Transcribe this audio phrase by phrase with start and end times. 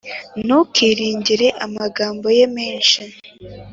[0.45, 3.01] ntukiringire amagambo ye menshi,